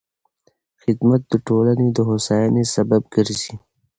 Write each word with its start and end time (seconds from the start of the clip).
خدمت 0.81 1.21
د 1.31 1.33
ټولنې 1.47 1.87
د 1.93 1.97
هوساینې 2.09 2.63
سبب 2.75 3.01
ګرځي. 3.13 3.55